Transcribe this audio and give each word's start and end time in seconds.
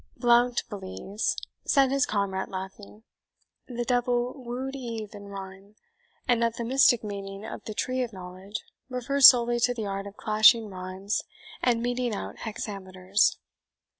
"Blount 0.17 0.63
believes," 0.67 1.37
said 1.63 1.91
his 1.91 2.07
comrade, 2.07 2.49
laughing, 2.49 3.03
"the 3.67 3.85
devil 3.85 4.33
woo'd 4.35 4.75
Eve 4.75 5.13
in 5.13 5.27
rhyme, 5.27 5.75
and 6.27 6.41
that 6.41 6.55
the 6.55 6.63
mystic 6.63 7.03
meaning 7.03 7.45
of 7.45 7.63
the 7.65 7.75
Tree 7.75 8.01
of 8.01 8.11
Knowledge 8.11 8.63
refers 8.89 9.27
solely 9.27 9.59
to 9.59 9.75
the 9.75 9.85
art 9.85 10.07
of 10.07 10.17
clashing 10.17 10.69
rhymes 10.71 11.21
and 11.61 11.83
meting 11.83 12.15
out 12.15 12.39
hexameters." 12.39 13.37